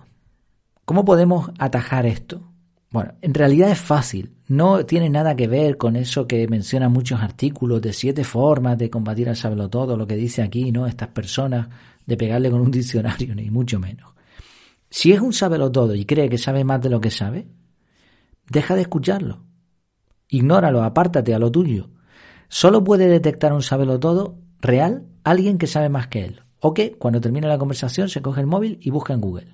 ¿Cómo 0.84 1.06
podemos 1.06 1.50
atajar 1.58 2.06
esto? 2.06 2.52
Bueno, 2.92 3.14
en 3.22 3.34
realidad 3.34 3.72
es 3.72 3.80
fácil, 3.80 4.36
no 4.50 4.86
tiene 4.86 5.10
nada 5.10 5.38
que 5.38 5.48
ver 5.48 5.78
con 5.78 5.96
eso 5.96 6.28
que 6.28 6.46
mencionan 6.50 6.92
muchos 6.92 7.22
artículos 7.22 7.82
de 7.82 7.94
siete 7.94 8.26
formas 8.26 8.78
de 8.78 8.90
combatir 8.90 9.30
al 9.30 9.70
todo, 9.70 9.96
lo 9.96 10.06
que 10.06 10.18
dice 10.18 10.42
aquí, 10.42 10.74
¿no? 10.74 10.86
Estas 10.86 11.08
personas 11.08 11.70
de 12.06 12.18
pegarle 12.18 12.52
con 12.52 12.60
un 12.60 12.72
diccionario, 12.72 13.34
ni 13.36 13.50
mucho 13.50 13.80
menos. 13.80 14.14
Si 14.90 15.14
es 15.14 15.22
un 15.22 15.32
todo 15.72 15.96
y 15.96 16.04
cree 16.04 16.28
que 16.28 16.38
sabe 16.38 16.66
más 16.66 16.82
de 16.82 16.90
lo 16.90 17.00
que 17.00 17.10
sabe, 17.10 17.48
deja 18.50 18.76
de 18.76 18.82
escucharlo. 18.82 19.44
Ignóralo, 20.28 20.84
apártate 20.84 21.34
a 21.34 21.40
lo 21.40 21.52
tuyo. 21.52 21.90
Solo 22.48 22.84
puede 22.84 23.08
detectar 23.08 23.54
un 23.54 23.62
todo 24.00 24.40
real 24.62 25.06
alguien 25.24 25.58
que 25.58 25.68
sabe 25.68 25.90
más 25.90 26.08
que 26.08 26.26
él. 26.26 26.42
O 26.60 26.74
que 26.74 26.94
cuando 26.94 27.22
termina 27.22 27.48
la 27.48 27.58
conversación 27.58 28.10
se 28.10 28.22
coge 28.22 28.42
el 28.42 28.48
móvil 28.48 28.80
y 28.82 28.90
busca 28.90 29.14
en 29.14 29.22
Google. 29.22 29.48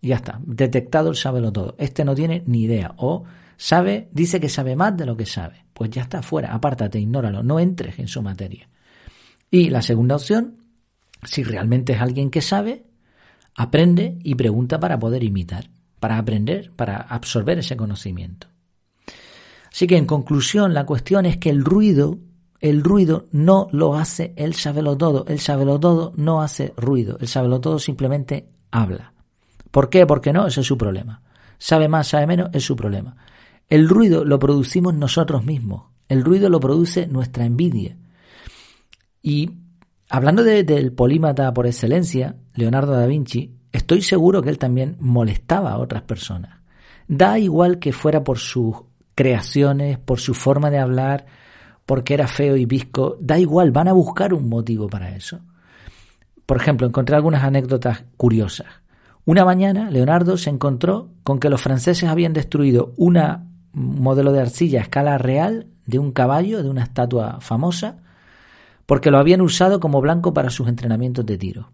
Y 0.00 0.08
ya 0.08 0.16
está, 0.16 0.40
detectado 0.44 1.10
el 1.10 1.52
todo. 1.52 1.74
Este 1.78 2.04
no 2.04 2.14
tiene 2.14 2.44
ni 2.46 2.62
idea. 2.62 2.94
O 2.98 3.24
sabe, 3.56 4.08
dice 4.12 4.40
que 4.40 4.48
sabe 4.48 4.76
más 4.76 4.96
de 4.96 5.06
lo 5.06 5.16
que 5.16 5.26
sabe. 5.26 5.64
Pues 5.72 5.90
ya 5.90 6.02
está, 6.02 6.22
fuera, 6.22 6.54
apártate, 6.54 7.00
ignóralo, 7.00 7.42
no 7.42 7.58
entres 7.58 7.98
en 7.98 8.08
su 8.08 8.22
materia. 8.22 8.68
Y 9.50 9.70
la 9.70 9.82
segunda 9.82 10.16
opción, 10.16 10.62
si 11.22 11.42
realmente 11.42 11.94
es 11.94 12.00
alguien 12.00 12.30
que 12.30 12.40
sabe, 12.40 12.86
aprende 13.54 14.18
y 14.22 14.34
pregunta 14.34 14.78
para 14.78 14.98
poder 14.98 15.22
imitar, 15.22 15.70
para 16.00 16.18
aprender, 16.18 16.72
para 16.76 16.96
absorber 16.96 17.58
ese 17.58 17.76
conocimiento. 17.76 18.48
Así 19.70 19.86
que 19.86 19.96
en 19.96 20.06
conclusión, 20.06 20.72
la 20.72 20.86
cuestión 20.86 21.26
es 21.26 21.36
que 21.36 21.50
el 21.50 21.64
ruido, 21.64 22.18
el 22.60 22.82
ruido 22.82 23.26
no 23.32 23.68
lo 23.72 23.94
hace 23.94 24.32
el 24.36 24.54
sabelo 24.54 24.96
todo, 24.96 25.26
el 25.28 25.40
sabelo 25.40 25.78
todo 25.78 26.12
no 26.16 26.40
hace 26.40 26.72
ruido, 26.76 27.18
el 27.20 27.28
sabelo 27.28 27.60
todo 27.60 27.78
simplemente 27.78 28.48
habla. 28.70 29.12
¿Por 29.70 29.90
qué? 29.90 30.06
Porque 30.06 30.32
no, 30.32 30.46
ese 30.46 30.62
es 30.62 30.66
su 30.66 30.78
problema. 30.78 31.22
Sabe 31.58 31.88
más, 31.88 32.08
sabe 32.08 32.26
menos, 32.26 32.50
es 32.52 32.64
su 32.64 32.76
problema. 32.76 33.16
El 33.68 33.88
ruido 33.88 34.24
lo 34.24 34.38
producimos 34.38 34.94
nosotros 34.94 35.44
mismos, 35.44 35.90
el 36.08 36.24
ruido 36.24 36.48
lo 36.48 36.60
produce 36.60 37.06
nuestra 37.06 37.44
envidia. 37.44 37.96
Y 39.22 39.50
hablando 40.08 40.44
del 40.44 40.92
polímata 40.92 41.52
por 41.52 41.66
excelencia, 41.66 42.36
Leonardo 42.54 42.92
da 42.92 43.06
Vinci, 43.06 43.55
estoy 43.86 44.02
seguro 44.02 44.42
que 44.42 44.50
él 44.50 44.58
también 44.58 44.96
molestaba 44.98 45.70
a 45.70 45.78
otras 45.78 46.02
personas. 46.02 46.58
Da 47.06 47.38
igual 47.38 47.78
que 47.78 47.92
fuera 47.92 48.24
por 48.24 48.38
sus 48.38 48.74
creaciones, 49.14 49.96
por 49.96 50.18
su 50.18 50.34
forma 50.34 50.70
de 50.70 50.78
hablar, 50.78 51.26
porque 51.86 52.14
era 52.14 52.26
feo 52.26 52.56
y 52.56 52.66
visco, 52.66 53.16
da 53.20 53.38
igual, 53.38 53.70
van 53.70 53.86
a 53.86 53.92
buscar 53.92 54.34
un 54.34 54.48
motivo 54.48 54.88
para 54.88 55.14
eso. 55.14 55.38
Por 56.46 56.56
ejemplo, 56.56 56.84
encontré 56.84 57.14
algunas 57.14 57.44
anécdotas 57.44 58.02
curiosas. 58.16 58.66
Una 59.24 59.44
mañana, 59.44 59.88
Leonardo 59.88 60.36
se 60.36 60.50
encontró 60.50 61.10
con 61.22 61.38
que 61.38 61.48
los 61.48 61.62
franceses 61.62 62.08
habían 62.08 62.32
destruido 62.32 62.92
un 62.96 63.20
modelo 63.72 64.32
de 64.32 64.40
arcilla 64.40 64.80
a 64.80 64.82
escala 64.82 65.16
real 65.16 65.68
de 65.86 66.00
un 66.00 66.10
caballo, 66.10 66.64
de 66.64 66.70
una 66.70 66.82
estatua 66.82 67.38
famosa, 67.40 67.98
porque 68.84 69.12
lo 69.12 69.18
habían 69.18 69.42
usado 69.42 69.78
como 69.78 70.00
blanco 70.00 70.34
para 70.34 70.50
sus 70.50 70.66
entrenamientos 70.66 71.24
de 71.24 71.38
tiro. 71.38 71.70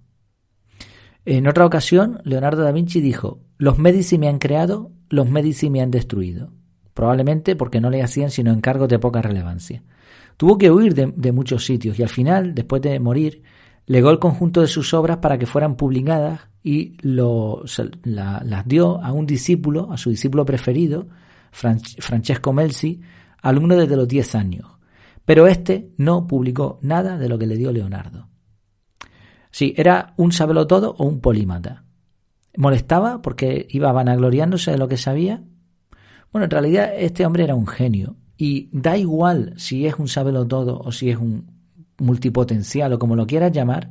En 1.24 1.46
otra 1.46 1.66
ocasión, 1.66 2.20
Leonardo 2.24 2.62
da 2.62 2.72
Vinci 2.72 3.00
dijo, 3.00 3.40
los 3.58 3.78
Medici 3.78 4.18
me 4.18 4.28
han 4.28 4.38
creado, 4.38 4.90
los 5.08 5.30
Medici 5.30 5.70
me 5.70 5.80
han 5.80 5.90
destruido 5.90 6.50
probablemente 6.94 7.56
porque 7.56 7.80
no 7.80 7.90
le 7.90 8.02
hacían 8.02 8.30
sino 8.30 8.52
encargos 8.52 8.88
de 8.88 8.98
poca 8.98 9.22
relevancia. 9.22 9.82
Tuvo 10.36 10.58
que 10.58 10.70
huir 10.70 10.94
de, 10.94 11.32
muchos 11.32 11.64
sitios 11.64 11.98
y 11.98 12.02
al 12.02 12.08
final, 12.08 12.54
después 12.54 12.82
de 12.82 12.98
morir, 12.98 13.42
legó 13.86 14.10
el 14.10 14.18
conjunto 14.18 14.60
de 14.60 14.66
sus 14.66 14.92
obras 14.94 15.18
para 15.18 15.38
que 15.38 15.46
fueran 15.46 15.76
publicadas 15.76 16.40
y 16.62 16.96
lo, 17.02 17.64
las 18.04 18.66
dio 18.66 19.02
a 19.02 19.12
un 19.12 19.26
discípulo, 19.26 19.92
a 19.92 19.96
su 19.96 20.10
discípulo 20.10 20.44
preferido, 20.44 21.08
Francesco 21.50 22.52
Melzi, 22.52 23.00
alumno 23.42 23.76
desde 23.76 23.96
los 23.96 24.08
10 24.08 24.34
años. 24.34 24.66
Pero 25.24 25.46
este 25.46 25.90
no 25.98 26.26
publicó 26.26 26.78
nada 26.82 27.18
de 27.18 27.28
lo 27.28 27.38
que 27.38 27.46
le 27.46 27.56
dio 27.56 27.72
Leonardo. 27.72 28.28
Sí, 29.52 29.74
era 29.76 30.14
un 30.16 30.32
todo 30.66 30.96
o 30.98 31.04
un 31.04 31.20
polímata. 31.20 31.84
Molestaba 32.56 33.22
porque 33.22 33.68
iba 33.70 33.92
vanagloriándose 33.92 34.72
de 34.72 34.78
lo 34.78 34.88
que 34.88 34.96
sabía 34.96 35.44
bueno, 36.32 36.46
en 36.46 36.50
realidad 36.50 36.92
este 36.96 37.26
hombre 37.26 37.44
era 37.44 37.54
un 37.54 37.66
genio 37.66 38.16
y 38.38 38.70
da 38.72 38.96
igual 38.96 39.52
si 39.58 39.86
es 39.86 39.98
un 39.98 40.08
sábelo 40.08 40.46
todo 40.46 40.78
o 40.78 40.90
si 40.90 41.10
es 41.10 41.18
un 41.18 41.52
multipotencial 41.98 42.94
o 42.94 42.98
como 42.98 43.14
lo 43.14 43.26
quieras 43.26 43.52
llamar, 43.52 43.90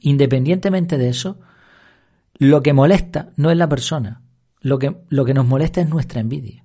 independientemente 0.00 0.96
de 0.96 1.08
eso, 1.08 1.40
lo 2.38 2.62
que 2.62 2.72
molesta 2.72 3.32
no 3.36 3.50
es 3.50 3.56
la 3.56 3.68
persona, 3.68 4.22
lo 4.60 4.78
que, 4.78 4.96
lo 5.08 5.24
que 5.24 5.34
nos 5.34 5.46
molesta 5.46 5.80
es 5.80 5.88
nuestra 5.88 6.20
envidia. 6.20 6.64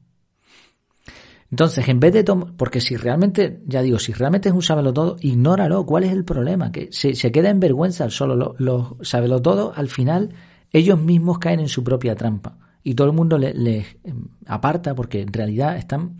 Entonces, 1.50 1.88
en 1.88 2.00
vez 2.00 2.14
de 2.14 2.24
tomar, 2.24 2.54
porque 2.58 2.82
si 2.82 2.98
realmente, 2.98 3.62
ya 3.66 3.82
digo, 3.82 4.00
si 4.00 4.12
realmente 4.12 4.50
es 4.50 4.56
un 4.56 4.62
sábelo 4.62 4.94
todo, 4.94 5.16
ignóralo. 5.22 5.86
¿Cuál 5.86 6.04
es 6.04 6.12
el 6.12 6.26
problema? 6.26 6.72
Que 6.72 6.90
se, 6.92 7.16
se 7.16 7.32
queda 7.32 7.50
en 7.50 7.60
vergüenza 7.60 8.10
solo. 8.10 8.36
Los, 8.36 8.60
los 8.60 8.96
sábelo 9.02 9.42
todo, 9.42 9.72
al 9.76 9.88
final, 9.88 10.34
ellos 10.72 11.00
mismos 11.00 11.40
caen 11.40 11.62
en 11.62 11.70
su 11.70 11.84
propia 11.84 12.16
trampa 12.16 12.58
y 12.88 12.96
todo 12.96 13.08
el 13.08 13.14
mundo 13.14 13.38
les 13.38 13.54
le 13.54 13.86
em, 14.06 14.30
aparta 14.46 14.96
porque 14.96 15.22
en 15.22 15.34
realidad 15.34 15.76
están 15.76 16.16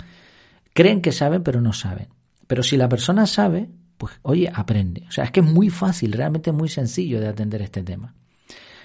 creen 0.74 1.02
que 1.02 1.14
saben 1.14 1.42
pero 1.42 1.62
no 1.62 1.72
saben. 1.72 2.10
Pero 2.46 2.62
si 2.62 2.76
la 2.76 2.90
persona 2.90 3.26
sabe, 3.26 3.70
pues 3.98 4.20
oye, 4.22 4.52
aprende. 4.54 5.06
O 5.08 5.12
sea, 5.12 5.24
es 5.24 5.32
que 5.32 5.40
es 5.40 5.46
muy 5.46 5.70
fácil, 5.70 6.12
realmente 6.12 6.50
es 6.50 6.56
muy 6.56 6.68
sencillo 6.68 7.22
de 7.22 7.30
atender 7.30 7.62
este 7.62 7.84
tema. 7.84 8.14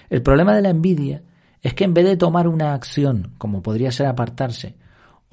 El 0.09 0.21
problema 0.21 0.55
de 0.55 0.61
la 0.61 0.69
envidia 0.69 1.23
es 1.61 1.73
que 1.73 1.83
en 1.83 1.93
vez 1.93 2.05
de 2.05 2.15
tomar 2.15 2.47
una 2.47 2.73
acción, 2.73 3.33
como 3.37 3.61
podría 3.61 3.91
ser 3.91 4.05
apartarse, 4.05 4.75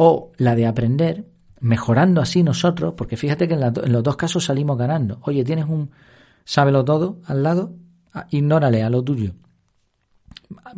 o 0.02 0.33
la 0.38 0.54
de 0.54 0.66
aprender, 0.66 1.26
mejorando 1.61 2.23
así 2.23 2.42
nosotros, 2.42 2.95
porque 2.97 3.19
fíjate 3.19 3.47
que 3.47 3.54
en, 3.54 3.92
los 3.92 4.02
dos 4.02 4.16
casos 4.16 4.47
salimos 4.47 4.78
ganando. 4.78 5.19
Oye, 5.23 5.45
tienes 5.45 5.66
un 5.66 5.90
sábelo 6.45 6.85
todo 6.85 7.19
al 7.26 7.42
lado, 7.42 7.75
ah, 8.14 8.26
ignórale 8.30 8.83
a 8.83 8.88
lo 8.88 9.02
tuyo 9.02 9.35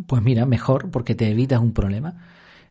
pues 0.06 0.22
mira, 0.22 0.46
mejor 0.46 0.90
porque 0.90 1.14
te 1.14 1.30
evitas 1.30 1.60
un 1.60 1.72
problema. 1.72 2.14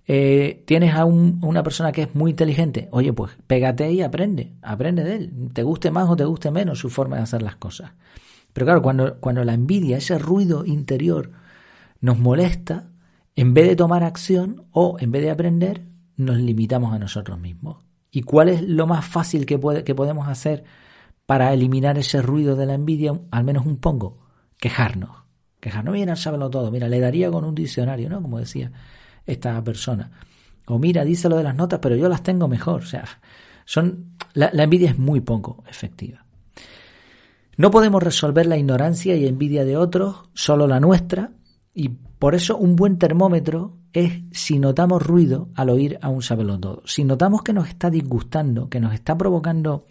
Eh, 0.07 0.63
tienes 0.65 0.95
a, 0.95 1.05
una 1.05 1.63
persona 1.63 1.91
que 1.91 2.03
es 2.03 2.15
muy 2.15 2.31
inteligente, 2.31 2.89
oye, 2.91 3.13
pues 3.13 3.31
pégate 3.47 3.91
y 3.91 4.01
aprende, 4.01 4.53
aprende 4.61 5.03
de 5.03 5.15
él, 5.15 5.49
te 5.53 5.63
guste 5.63 5.91
más 5.91 6.09
o 6.09 6.15
te 6.15 6.25
guste 6.25 6.51
menos 6.51 6.79
su 6.79 6.89
forma 6.89 7.17
de 7.17 7.23
hacer 7.23 7.41
las 7.41 7.55
cosas. 7.55 7.91
Pero 8.51 8.65
claro, 8.65 8.81
cuando, 8.81 9.19
cuando 9.19 9.43
la 9.43 9.53
envidia, 9.53 9.97
ese 9.97 10.17
ruido 10.17 10.65
interior, 10.65 11.31
nos 12.01 12.19
molesta, 12.19 12.89
en 13.35 13.53
vez 13.53 13.67
de 13.67 13.75
tomar 13.75 14.03
acción 14.03 14.65
o 14.71 14.97
en 14.99 15.11
vez 15.11 15.21
de 15.21 15.31
aprender, 15.31 15.83
nos 16.25 16.37
limitamos 16.37 16.93
a 16.93 16.99
nosotros 16.99 17.39
mismos. 17.39 17.83
¿Y 18.11 18.23
cuál 18.23 18.49
es 18.49 18.61
lo 18.61 18.87
más 18.87 19.05
fácil 19.05 19.45
que, 19.45 19.57
puede, 19.57 19.83
que 19.83 19.95
podemos 19.95 20.27
hacer 20.27 20.63
para 21.25 21.53
eliminar 21.53 21.97
ese 21.97 22.21
ruido 22.21 22.55
de 22.55 22.65
la 22.65 22.73
envidia, 22.73 23.19
al 23.31 23.43
menos 23.43 23.65
un 23.65 23.77
poco? 23.77 24.19
Quejarnos 24.57 25.21
quejar. 25.61 25.85
No, 25.85 25.93
mira, 25.93 26.17
sábelo 26.17 26.49
todo. 26.49 26.69
Mira, 26.71 26.89
le 26.89 26.99
daría 26.99 27.31
con 27.31 27.45
un 27.45 27.55
diccionario, 27.55 28.09
¿no? 28.09 28.21
Como 28.21 28.39
decía 28.39 28.69
esta 29.25 29.63
persona. 29.63 30.11
O 30.65 30.77
mira, 30.77 31.05
dice 31.05 31.29
lo 31.29 31.37
de 31.37 31.43
las 31.43 31.55
notas, 31.55 31.79
pero 31.81 31.95
yo 31.95 32.09
las 32.09 32.23
tengo 32.23 32.49
mejor. 32.49 32.81
O 32.81 32.85
sea, 32.85 33.05
son, 33.63 34.15
la, 34.33 34.49
la 34.51 34.63
envidia 34.63 34.89
es 34.89 34.97
muy 34.97 35.21
poco 35.21 35.63
efectiva. 35.69 36.25
No 37.55 37.71
podemos 37.71 38.01
resolver 38.01 38.47
la 38.47 38.57
ignorancia 38.57 39.15
y 39.15 39.27
envidia 39.27 39.63
de 39.63 39.77
otros, 39.77 40.29
solo 40.33 40.67
la 40.67 40.79
nuestra, 40.79 41.31
y 41.73 41.89
por 41.89 42.33
eso 42.33 42.57
un 42.57 42.75
buen 42.75 42.97
termómetro 42.97 43.77
es 43.93 44.21
si 44.31 44.59
notamos 44.59 45.01
ruido 45.05 45.49
al 45.55 45.69
oír 45.69 45.99
a 46.01 46.09
un 46.09 46.21
todo. 46.21 46.83
Si 46.85 47.03
notamos 47.03 47.43
que 47.43 47.53
nos 47.53 47.67
está 47.67 47.89
disgustando, 47.89 48.69
que 48.69 48.79
nos 48.79 48.93
está 48.93 49.17
provocando 49.17 49.85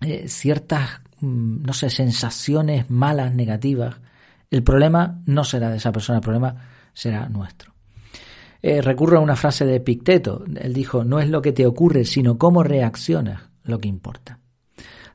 eh, 0.00 0.28
ciertas, 0.28 1.00
mm, 1.20 1.62
no 1.62 1.72
sé, 1.72 1.90
sensaciones 1.90 2.90
malas, 2.90 3.34
negativas, 3.34 3.96
el 4.50 4.62
problema 4.62 5.20
no 5.26 5.44
será 5.44 5.70
de 5.70 5.76
esa 5.76 5.92
persona, 5.92 6.18
el 6.18 6.24
problema 6.24 6.54
será 6.92 7.28
nuestro. 7.28 7.72
Eh, 8.60 8.82
recurro 8.82 9.18
a 9.18 9.22
una 9.22 9.36
frase 9.36 9.64
de 9.64 9.80
Picteto. 9.80 10.44
Él 10.60 10.72
dijo, 10.72 11.04
no 11.04 11.20
es 11.20 11.28
lo 11.28 11.42
que 11.42 11.52
te 11.52 11.66
ocurre, 11.66 12.04
sino 12.04 12.38
cómo 12.38 12.62
reaccionas 12.62 13.42
lo 13.62 13.78
que 13.78 13.88
importa. 13.88 14.40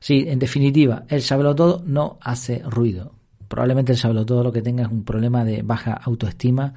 Sí, 0.00 0.24
en 0.28 0.38
definitiva, 0.38 1.04
el 1.08 1.22
saberlo 1.22 1.54
todo 1.54 1.82
no 1.86 2.18
hace 2.20 2.62
ruido. 2.64 3.14
Probablemente 3.48 3.92
el 3.92 3.98
saberlo 3.98 4.24
todo 4.24 4.42
lo 4.42 4.52
que 4.52 4.62
tenga 4.62 4.84
es 4.84 4.90
un 4.90 5.04
problema 5.04 5.44
de 5.44 5.62
baja 5.62 5.92
autoestima 5.94 6.74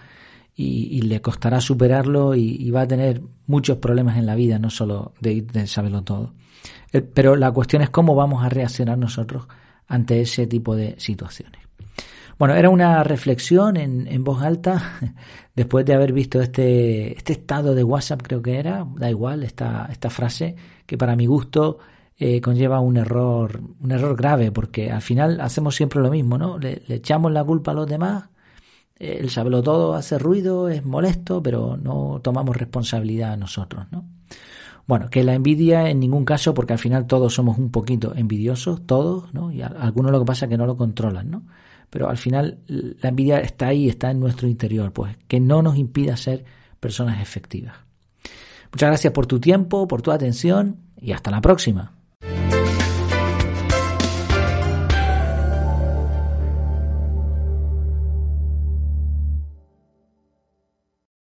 y, 0.59 1.01
le 1.03 1.21
costará 1.21 1.61
superarlo 1.61 2.33
y, 2.33 2.69
va 2.71 2.81
a 2.81 2.87
tener 2.87 3.21
muchos 3.45 3.77
problemas 3.77 4.17
en 4.17 4.25
la 4.25 4.35
vida, 4.35 4.57
no 4.57 4.69
solo 4.69 5.13
de, 5.21 5.43
de 5.43 5.67
saberlo 5.67 6.01
todo. 6.01 6.33
Eh, 6.91 7.01
pero 7.01 7.35
la 7.35 7.51
cuestión 7.51 7.83
es 7.83 7.91
cómo 7.91 8.15
vamos 8.15 8.43
a 8.43 8.49
reaccionar 8.49 8.97
nosotros 8.97 9.47
ante 9.87 10.19
ese 10.19 10.47
tipo 10.47 10.75
de 10.75 10.95
situaciones. 10.97 11.61
Bueno, 12.39 12.55
era 12.55 12.69
una 12.69 13.03
reflexión 13.03 13.77
en, 13.77 14.07
en, 14.07 14.23
voz 14.23 14.41
alta 14.41 14.99
después 15.55 15.85
de 15.85 15.93
haber 15.93 16.13
visto 16.13 16.41
este, 16.41 17.15
este 17.15 17.33
estado 17.33 17.73
de 17.75 17.83
WhatsApp, 17.83 18.21
creo 18.23 18.41
que 18.41 18.57
era, 18.57 18.85
da 18.95 19.09
igual, 19.09 19.43
esta, 19.43 19.87
esta 19.91 20.09
frase, 20.09 20.55
que 20.85 20.97
para 20.97 21.15
mi 21.15 21.25
gusto 21.27 21.79
eh, 22.17 22.41
conlleva 22.41 22.79
un 22.79 22.97
error, 22.97 23.61
un 23.79 23.91
error 23.91 24.15
grave, 24.15 24.51
porque 24.51 24.91
al 24.91 25.01
final 25.01 25.39
hacemos 25.39 25.75
siempre 25.75 26.01
lo 26.01 26.09
mismo, 26.09 26.37
¿no? 26.37 26.57
Le, 26.57 26.81
echamos 26.89 27.31
la 27.31 27.43
culpa 27.43 27.71
a 27.71 27.75
los 27.75 27.87
demás, 27.87 28.29
el 28.99 29.29
saberlo 29.29 29.63
todo 29.63 29.93
hace 29.93 30.17
ruido, 30.17 30.69
es 30.69 30.85
molesto, 30.85 31.41
pero 31.41 31.77
no 31.77 32.19
tomamos 32.23 32.55
responsabilidad 32.55 33.33
a 33.33 33.37
nosotros, 33.37 33.85
¿no? 33.91 34.05
Bueno, 34.87 35.09
que 35.09 35.23
la 35.23 35.33
envidia 35.33 35.89
en 35.89 35.99
ningún 35.99 36.23
caso, 36.23 36.53
porque 36.53 36.73
al 36.73 36.79
final 36.79 37.07
todos 37.07 37.33
somos 37.33 37.57
un 37.57 37.71
poquito 37.71 38.13
envidiosos, 38.15 38.85
todos, 38.85 39.33
¿no? 39.33 39.51
Y 39.51 39.61
algunos 39.61 40.13
lo 40.13 40.19
que 40.19 40.25
pasa 40.25 40.45
es 40.45 40.49
que 40.49 40.57
no 40.57 40.65
lo 40.65 40.77
controlan, 40.77 41.29
¿no? 41.29 41.43
pero 41.89 42.09
al 42.09 42.17
final 42.17 42.59
la 42.67 43.09
envidia 43.09 43.39
está 43.39 43.67
ahí, 43.67 43.87
está 43.87 44.11
en 44.11 44.19
nuestro 44.19 44.47
interior, 44.47 44.91
pues 44.91 45.17
que 45.27 45.39
no 45.39 45.61
nos 45.61 45.77
impida 45.77 46.17
ser 46.17 46.45
personas 46.79 47.21
efectivas. 47.21 47.75
Muchas 48.71 48.89
gracias 48.89 49.13
por 49.13 49.25
tu 49.25 49.39
tiempo, 49.39 49.87
por 49.87 50.01
tu 50.01 50.11
atención 50.11 50.77
y 50.99 51.13
hasta 51.13 51.31
la 51.31 51.41
próxima. 51.41 51.96